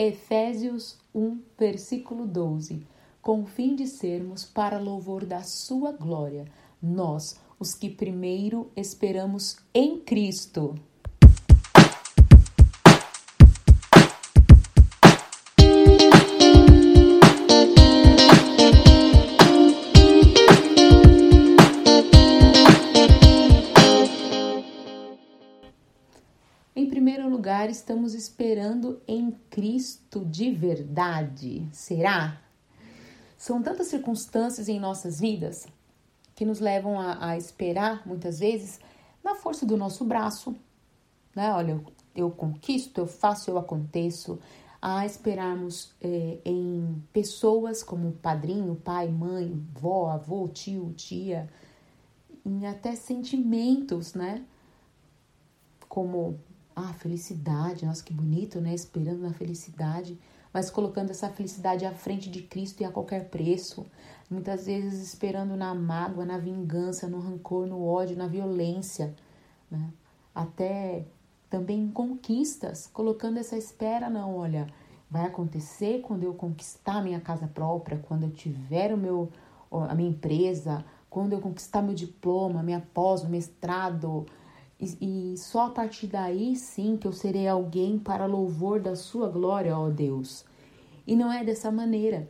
Efésios 0.00 0.96
1, 1.12 1.40
versículo 1.58 2.24
12. 2.24 2.86
Com 3.20 3.42
o 3.42 3.46
fim 3.46 3.74
de 3.74 3.88
sermos 3.88 4.44
para 4.44 4.78
louvor 4.78 5.26
da 5.26 5.42
sua 5.42 5.90
glória, 5.90 6.44
nós, 6.80 7.40
os 7.58 7.74
que 7.74 7.90
primeiro 7.90 8.70
esperamos 8.76 9.56
em 9.74 9.98
Cristo. 9.98 10.76
Primeiro 27.08 27.30
lugar, 27.30 27.70
estamos 27.70 28.12
esperando 28.12 29.00
em 29.08 29.30
Cristo 29.48 30.26
de 30.26 30.50
verdade. 30.50 31.66
Será? 31.72 32.38
São 33.34 33.62
tantas 33.62 33.86
circunstâncias 33.86 34.68
em 34.68 34.78
nossas 34.78 35.18
vidas 35.18 35.66
que 36.34 36.44
nos 36.44 36.60
levam 36.60 37.00
a, 37.00 37.30
a 37.30 37.38
esperar, 37.38 38.06
muitas 38.06 38.40
vezes, 38.40 38.78
na 39.24 39.34
força 39.34 39.64
do 39.64 39.74
nosso 39.74 40.04
braço. 40.04 40.54
Né? 41.34 41.50
Olha, 41.50 41.72
eu, 41.72 41.84
eu 42.14 42.30
conquisto, 42.30 42.98
eu 42.98 43.06
faço, 43.06 43.50
eu 43.50 43.56
aconteço. 43.56 44.38
A 44.80 45.06
esperarmos 45.06 45.94
é, 46.02 46.36
em 46.44 47.02
pessoas 47.10 47.82
como 47.82 48.12
padrinho, 48.12 48.76
pai, 48.76 49.08
mãe, 49.08 49.66
vó, 49.72 50.10
avô, 50.10 50.46
tio, 50.46 50.92
tia, 50.94 51.48
em 52.44 52.66
até 52.66 52.94
sentimentos, 52.94 54.12
né? 54.12 54.44
Como 55.88 56.38
ah, 56.78 56.92
felicidade, 56.94 57.84
nossa, 57.84 58.04
que 58.04 58.12
bonito, 58.12 58.60
né? 58.60 58.72
Esperando 58.72 59.20
na 59.20 59.32
felicidade, 59.32 60.18
mas 60.52 60.70
colocando 60.70 61.10
essa 61.10 61.28
felicidade 61.28 61.84
à 61.84 61.92
frente 61.92 62.30
de 62.30 62.42
Cristo 62.42 62.80
e 62.80 62.84
a 62.84 62.90
qualquer 62.90 63.28
preço. 63.28 63.84
Muitas 64.30 64.66
vezes 64.66 65.02
esperando 65.02 65.56
na 65.56 65.74
mágoa, 65.74 66.24
na 66.24 66.38
vingança, 66.38 67.08
no 67.08 67.18
rancor, 67.18 67.66
no 67.66 67.84
ódio, 67.84 68.16
na 68.16 68.28
violência, 68.28 69.14
né? 69.70 69.90
Até 70.34 71.04
também 71.50 71.80
em 71.80 71.90
conquistas, 71.90 72.88
colocando 72.92 73.38
essa 73.38 73.56
espera, 73.56 74.08
não, 74.08 74.36
olha, 74.36 74.66
vai 75.10 75.26
acontecer 75.26 76.02
quando 76.02 76.22
eu 76.22 76.34
conquistar 76.34 77.02
minha 77.02 77.20
casa 77.20 77.48
própria, 77.48 77.98
quando 77.98 78.24
eu 78.24 78.30
tiver 78.30 78.92
o 78.92 78.96
meu, 78.96 79.30
a 79.70 79.94
minha 79.94 80.10
empresa, 80.10 80.84
quando 81.10 81.32
eu 81.32 81.40
conquistar 81.40 81.82
meu 81.82 81.94
diploma, 81.94 82.62
minha 82.62 82.80
pós, 82.92 83.24
o 83.24 83.28
mestrado, 83.28 84.26
e, 84.80 85.32
e 85.32 85.36
só 85.36 85.66
a 85.66 85.70
partir 85.70 86.06
daí 86.06 86.56
sim 86.56 86.96
que 86.96 87.06
eu 87.06 87.12
serei 87.12 87.48
alguém 87.48 87.98
para 87.98 88.26
louvor 88.26 88.80
da 88.80 88.94
sua 88.94 89.28
glória, 89.28 89.76
ó 89.76 89.88
Deus. 89.88 90.44
E 91.06 91.16
não 91.16 91.32
é 91.32 91.44
dessa 91.44 91.70
maneira. 91.70 92.28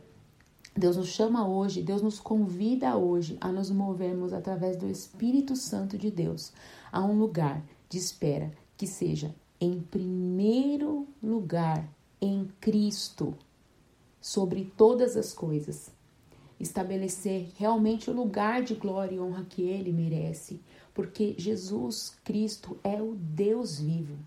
Deus 0.75 0.95
nos 0.95 1.09
chama 1.09 1.47
hoje, 1.47 1.81
Deus 1.81 2.01
nos 2.01 2.19
convida 2.19 2.95
hoje 2.95 3.37
a 3.41 3.51
nos 3.51 3.69
movermos 3.69 4.31
através 4.33 4.77
do 4.77 4.87
Espírito 4.87 5.55
Santo 5.55 5.97
de 5.97 6.09
Deus 6.09 6.53
a 6.91 7.03
um 7.03 7.19
lugar 7.19 7.61
de 7.89 7.97
espera 7.97 8.51
que 8.77 8.87
seja 8.87 9.35
em 9.59 9.81
primeiro 9.81 11.07
lugar 11.21 11.85
em 12.21 12.49
Cristo, 12.61 13.35
sobre 14.21 14.71
todas 14.77 15.17
as 15.17 15.33
coisas. 15.33 15.91
Estabelecer 16.59 17.51
realmente 17.57 18.09
o 18.09 18.13
lugar 18.13 18.63
de 18.63 18.75
glória 18.75 19.15
e 19.15 19.19
honra 19.19 19.45
que 19.45 19.61
ele 19.61 19.91
merece, 19.91 20.61
porque 20.93 21.35
Jesus 21.37 22.17
Cristo 22.23 22.77
é 22.83 23.01
o 23.01 23.15
Deus 23.15 23.79
vivo. 23.79 24.17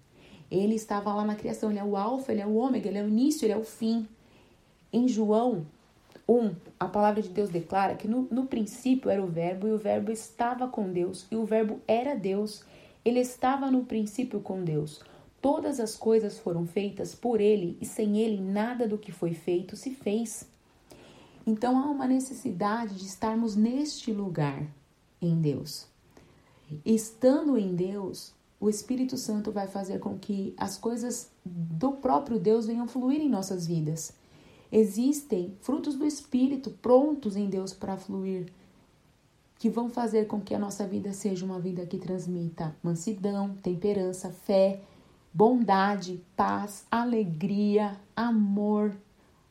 Ele 0.50 0.74
estava 0.74 1.14
lá 1.14 1.24
na 1.24 1.34
criação, 1.34 1.70
ele 1.70 1.78
é 1.78 1.84
o 1.84 1.96
alfa, 1.96 2.32
ele 2.32 2.40
é 2.40 2.46
o 2.46 2.56
ômega, 2.56 2.88
ele 2.88 2.98
é 2.98 3.02
o 3.02 3.08
início, 3.08 3.46
ele 3.46 3.54
é 3.54 3.56
o 3.56 3.64
fim. 3.64 4.06
Em 4.92 5.08
João 5.08 5.66
1, 6.28 6.54
a 6.78 6.86
palavra 6.86 7.22
de 7.22 7.30
Deus 7.30 7.48
declara 7.48 7.94
que 7.94 8.06
no, 8.06 8.28
no 8.30 8.46
princípio 8.46 9.10
era 9.10 9.22
o 9.22 9.26
verbo 9.26 9.66
e 9.66 9.72
o 9.72 9.78
verbo 9.78 10.12
estava 10.12 10.68
com 10.68 10.90
Deus 10.90 11.26
e 11.30 11.36
o 11.36 11.44
verbo 11.44 11.80
era 11.88 12.14
Deus. 12.14 12.62
Ele 13.04 13.20
estava 13.20 13.70
no 13.70 13.84
princípio 13.84 14.40
com 14.40 14.62
Deus. 14.62 15.00
Todas 15.40 15.80
as 15.80 15.96
coisas 15.96 16.38
foram 16.38 16.66
feitas 16.66 17.14
por 17.14 17.40
ele 17.40 17.76
e 17.80 17.86
sem 17.86 18.18
ele 18.18 18.40
nada 18.40 18.86
do 18.86 18.98
que 18.98 19.10
foi 19.10 19.34
feito 19.34 19.74
se 19.74 19.90
fez. 19.90 20.46
Então 21.46 21.76
há 21.76 21.90
uma 21.90 22.06
necessidade 22.06 22.94
de 22.94 23.06
estarmos 23.06 23.56
neste 23.56 24.12
lugar 24.12 24.64
em 25.20 25.40
Deus. 25.40 25.91
Estando 26.84 27.56
em 27.56 27.74
Deus, 27.74 28.32
o 28.60 28.70
Espírito 28.70 29.16
Santo 29.16 29.50
vai 29.50 29.66
fazer 29.66 29.98
com 29.98 30.18
que 30.18 30.54
as 30.56 30.78
coisas 30.78 31.30
do 31.44 31.92
próprio 31.92 32.38
Deus 32.38 32.66
venham 32.66 32.86
fluir 32.86 33.20
em 33.20 33.28
nossas 33.28 33.66
vidas. 33.66 34.12
Existem 34.70 35.54
frutos 35.60 35.96
do 35.96 36.06
Espírito 36.06 36.70
prontos 36.70 37.36
em 37.36 37.48
Deus 37.48 37.72
para 37.72 37.96
fluir, 37.96 38.52
que 39.58 39.68
vão 39.68 39.90
fazer 39.90 40.26
com 40.26 40.40
que 40.40 40.54
a 40.54 40.58
nossa 40.58 40.86
vida 40.86 41.12
seja 41.12 41.44
uma 41.44 41.60
vida 41.60 41.84
que 41.86 41.98
transmita 41.98 42.74
mansidão, 42.82 43.54
temperança, 43.62 44.30
fé, 44.30 44.80
bondade, 45.32 46.22
paz, 46.36 46.86
alegria, 46.90 47.98
amor, 48.14 48.96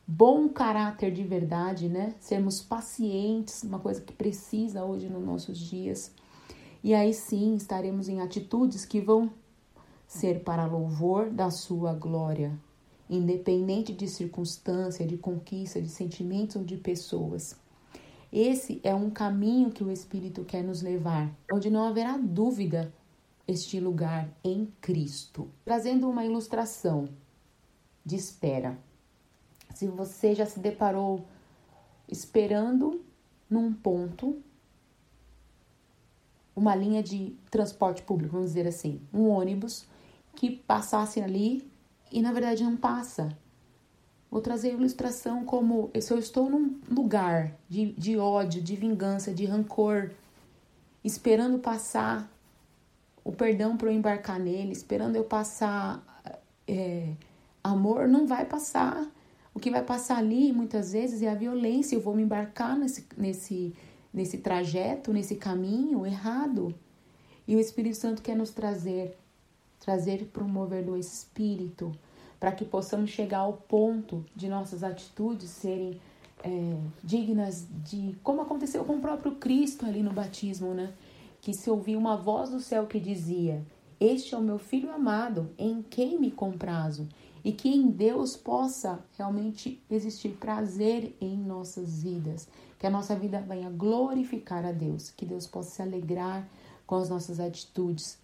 bom 0.06 0.48
caráter 0.48 1.12
de 1.12 1.22
verdade, 1.22 1.88
né? 1.88 2.14
Sermos 2.20 2.60
pacientes, 2.60 3.62
uma 3.62 3.78
coisa 3.78 4.00
que 4.00 4.12
precisa 4.12 4.84
hoje 4.84 5.08
nos 5.08 5.24
nossos 5.24 5.58
dias. 5.58 6.10
E 6.82 6.94
aí 6.94 7.14
sim 7.14 7.54
estaremos 7.54 8.08
em 8.08 8.20
atitudes 8.20 8.84
que 8.84 9.00
vão 9.00 9.30
ser 10.06 10.42
para 10.42 10.66
louvor 10.66 11.30
da 11.30 11.50
sua 11.50 11.94
glória, 11.94 12.52
independente 13.08 13.92
de 13.92 14.08
circunstância, 14.08 15.06
de 15.06 15.16
conquista, 15.16 15.80
de 15.80 15.88
sentimentos 15.88 16.56
ou 16.56 16.64
de 16.64 16.76
pessoas. 16.76 17.56
Esse 18.32 18.80
é 18.82 18.94
um 18.94 19.10
caminho 19.10 19.70
que 19.70 19.84
o 19.84 19.90
Espírito 19.90 20.44
quer 20.44 20.64
nos 20.64 20.82
levar, 20.82 21.30
onde 21.52 21.70
não 21.70 21.84
haverá 21.84 22.16
dúvida 22.16 22.92
este 23.46 23.78
lugar 23.78 24.28
em 24.42 24.66
Cristo. 24.80 25.48
Trazendo 25.64 26.08
uma 26.08 26.24
ilustração 26.24 27.08
de 28.04 28.16
espera. 28.16 28.78
Se 29.74 29.86
você 29.86 30.34
já 30.34 30.46
se 30.46 30.58
deparou 30.58 31.24
esperando 32.08 33.02
num 33.48 33.72
ponto 33.72 34.42
uma 36.54 36.74
linha 36.74 37.02
de 37.02 37.34
transporte 37.50 38.02
público, 38.02 38.34
vamos 38.34 38.50
dizer 38.50 38.66
assim, 38.66 39.00
um 39.12 39.28
ônibus 39.28 39.86
que 40.34 40.50
passasse 40.50 41.20
ali 41.20 41.70
e 42.10 42.20
na 42.20 42.32
verdade 42.32 42.62
não 42.62 42.76
passa. 42.76 43.36
Vou 44.30 44.40
trazer 44.40 44.70
a 44.70 44.72
ilustração 44.72 45.44
como 45.44 45.90
se 46.00 46.10
eu 46.12 46.18
estou 46.18 46.48
num 46.48 46.80
lugar 46.90 47.54
de, 47.68 47.92
de 47.92 48.16
ódio, 48.16 48.62
de 48.62 48.74
vingança, 48.74 49.32
de 49.32 49.44
rancor, 49.44 50.10
esperando 51.04 51.58
passar 51.58 52.30
o 53.24 53.30
perdão 53.30 53.76
para 53.76 53.88
eu 53.88 53.92
embarcar 53.92 54.38
nele, 54.38 54.72
esperando 54.72 55.16
eu 55.16 55.24
passar 55.24 56.02
é, 56.66 57.12
amor, 57.62 58.08
não 58.08 58.26
vai 58.26 58.44
passar. 58.44 59.06
O 59.54 59.60
que 59.60 59.70
vai 59.70 59.82
passar 59.82 60.18
ali 60.18 60.52
muitas 60.52 60.92
vezes 60.92 61.22
é 61.22 61.28
a 61.28 61.34
violência. 61.34 61.94
Eu 61.94 62.00
vou 62.00 62.14
me 62.14 62.22
embarcar 62.22 62.76
nesse, 62.76 63.06
nesse 63.16 63.74
nesse 64.12 64.38
trajeto, 64.38 65.12
nesse 65.12 65.36
caminho 65.36 66.06
errado. 66.06 66.74
E 67.46 67.56
o 67.56 67.60
Espírito 67.60 67.96
Santo 67.96 68.22
quer 68.22 68.36
nos 68.36 68.50
trazer, 68.50 69.16
trazer 69.80 70.26
para 70.26 70.44
o 70.44 70.48
mover 70.48 70.84
do 70.84 70.96
Espírito, 70.96 71.92
para 72.38 72.52
que 72.52 72.64
possamos 72.64 73.10
chegar 73.10 73.38
ao 73.38 73.54
ponto 73.54 74.24
de 74.34 74.48
nossas 74.48 74.82
atitudes 74.82 75.50
serem 75.50 76.00
é, 76.44 76.76
dignas 77.02 77.66
de 77.84 78.16
como 78.22 78.42
aconteceu 78.42 78.84
com 78.84 78.96
o 78.96 79.00
próprio 79.00 79.36
Cristo 79.36 79.86
ali 79.86 80.02
no 80.02 80.12
batismo, 80.12 80.74
né? 80.74 80.92
Que 81.40 81.52
se 81.52 81.70
ouvia 81.70 81.98
uma 81.98 82.16
voz 82.16 82.50
do 82.50 82.60
céu 82.60 82.86
que 82.86 83.00
dizia: 83.00 83.64
Este 83.98 84.34
é 84.34 84.38
o 84.38 84.42
meu 84.42 84.58
filho 84.58 84.92
amado, 84.92 85.50
em 85.58 85.82
quem 85.82 86.18
me 86.18 86.30
comprazo 86.30 87.08
e 87.44 87.52
que 87.52 87.68
em 87.68 87.88
Deus 87.88 88.36
possa 88.36 89.04
realmente 89.16 89.82
existir 89.90 90.30
prazer 90.30 91.14
em 91.20 91.36
nossas 91.36 92.02
vidas, 92.02 92.48
que 92.82 92.86
a 92.88 92.90
nossa 92.90 93.14
vida 93.14 93.40
venha 93.40 93.70
glorificar 93.70 94.66
a 94.66 94.72
Deus, 94.72 95.08
que 95.08 95.24
Deus 95.24 95.46
possa 95.46 95.70
se 95.70 95.82
alegrar 95.82 96.48
com 96.84 96.96
as 96.96 97.08
nossas 97.08 97.38
atitudes, 97.38 98.18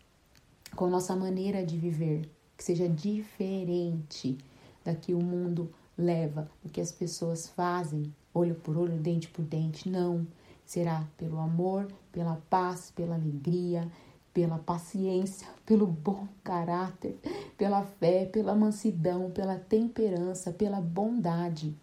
com 0.74 0.86
a 0.86 0.90
nossa 0.90 1.14
maneira 1.14 1.64
de 1.64 1.78
viver, 1.78 2.28
que 2.56 2.64
seja 2.64 2.88
diferente 2.88 4.36
da 4.84 4.96
que 4.96 5.14
o 5.14 5.22
mundo 5.22 5.72
leva, 5.96 6.50
o 6.64 6.68
que 6.68 6.80
as 6.80 6.90
pessoas 6.90 7.48
fazem, 7.48 8.12
olho 8.34 8.56
por 8.56 8.76
olho, 8.76 8.98
dente 8.98 9.28
por 9.28 9.44
dente, 9.44 9.88
não. 9.88 10.26
Será 10.66 11.06
pelo 11.16 11.38
amor, 11.38 11.86
pela 12.10 12.42
paz, 12.50 12.90
pela 12.90 13.14
alegria, 13.14 13.88
pela 14.34 14.58
paciência, 14.58 15.46
pelo 15.64 15.86
bom 15.86 16.26
caráter, 16.42 17.16
pela 17.56 17.84
fé, 17.84 18.26
pela 18.26 18.56
mansidão, 18.56 19.30
pela 19.30 19.56
temperança, 19.56 20.50
pela 20.50 20.80
bondade. 20.80 21.76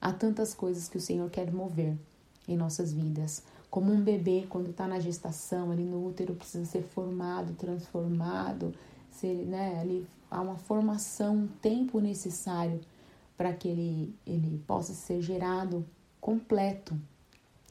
Há 0.00 0.12
tantas 0.12 0.54
coisas 0.54 0.88
que 0.88 0.98
o 0.98 1.00
Senhor 1.00 1.28
quer 1.30 1.52
mover 1.52 1.96
em 2.46 2.56
nossas 2.56 2.92
vidas. 2.92 3.42
Como 3.70 3.92
um 3.92 4.00
bebê, 4.00 4.46
quando 4.48 4.70
está 4.70 4.86
na 4.86 5.00
gestação, 5.00 5.70
ali 5.70 5.82
no 5.82 6.06
útero, 6.06 6.34
precisa 6.34 6.64
ser 6.64 6.82
formado, 6.82 7.54
transformado, 7.54 8.72
ser, 9.10 9.34
né, 9.46 9.80
ali 9.80 10.06
há 10.30 10.40
uma 10.40 10.56
formação, 10.56 11.36
um 11.36 11.46
tempo 11.46 12.00
necessário 12.00 12.80
para 13.36 13.52
que 13.52 13.68
ele, 13.68 14.14
ele 14.26 14.62
possa 14.66 14.94
ser 14.94 15.20
gerado 15.20 15.84
completo. 16.20 16.98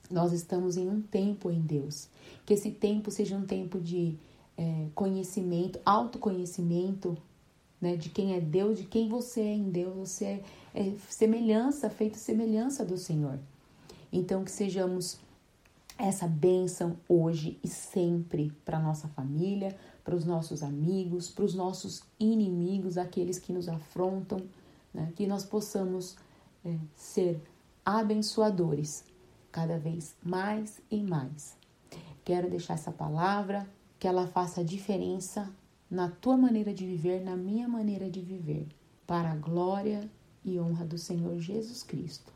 Nós 0.10 0.32
estamos 0.32 0.78
em 0.78 0.88
um 0.88 1.02
tempo 1.02 1.50
em 1.50 1.60
Deus. 1.60 2.08
Que 2.46 2.54
esse 2.54 2.72
tempo 2.72 3.10
seja 3.10 3.36
um 3.36 3.46
tempo 3.46 3.80
de 3.80 4.16
é, 4.58 4.88
conhecimento, 4.94 5.80
autoconhecimento, 5.86 7.18
né, 7.82 7.96
de 7.96 8.10
quem 8.10 8.36
é 8.36 8.40
Deus, 8.40 8.78
de 8.78 8.86
quem 8.86 9.10
você 9.10 9.42
é 9.42 9.54
em 9.54 9.70
Deus. 9.70 9.96
Você 9.96 10.26
é, 10.26 10.44
é 10.76 10.94
semelhança, 11.10 11.90
feito 11.90 12.18
semelhança 12.18 12.84
do 12.84 12.98
Senhor. 12.98 13.40
Então, 14.12 14.44
que 14.44 14.52
sejamos 14.52 15.18
essa 15.98 16.28
bênção 16.28 16.98
hoje 17.08 17.58
e 17.64 17.68
sempre 17.70 18.52
para 18.66 18.78
nossa 18.78 19.08
família, 19.08 19.76
para 20.04 20.16
os 20.16 20.26
nossos 20.26 20.62
amigos, 20.62 21.30
para 21.30 21.46
os 21.46 21.56
nossos 21.56 22.04
inimigos, 22.20 22.98
aqueles 22.98 23.40
que 23.40 23.54
nos 23.54 23.70
afrontam, 23.70 24.42
né? 24.94 25.14
que 25.16 25.26
nós 25.26 25.46
possamos 25.46 26.18
é, 26.66 26.78
ser 26.94 27.42
abençoadores 27.86 29.06
cada 29.54 29.80
vez 29.80 30.14
mais 30.22 30.82
e 30.92 31.02
mais. 31.02 31.56
Quero 32.26 32.50
deixar 32.50 32.74
essa 32.74 32.92
palavra, 32.92 33.66
que 33.98 34.08
ela 34.08 34.28
faça 34.28 34.64
diferença 34.64 35.50
na 35.90 36.10
tua 36.10 36.36
maneira 36.36 36.74
de 36.74 36.86
viver, 36.86 37.24
na 37.24 37.38
minha 37.38 37.68
maneira 37.68 38.10
de 38.10 38.20
viver, 38.20 38.68
para 39.08 39.32
a 39.32 39.36
glória 39.36 40.10
e 40.46 40.60
honra 40.60 40.86
do 40.86 40.98
Senhor 40.98 41.40
Jesus 41.40 41.82
Cristo. 41.82 42.35